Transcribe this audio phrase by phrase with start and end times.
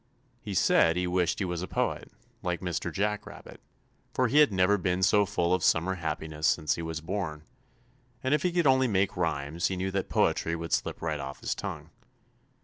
[0.41, 2.11] He said he wished he was a poet,
[2.41, 2.91] like Mr.
[2.91, 3.61] Jack Rabbit,
[4.15, 7.43] for he had never been so full of summer happiness since he was born,
[8.23, 11.41] and if he could only make rhymes, he knew that poetry would slip right off
[11.41, 11.91] his tongue.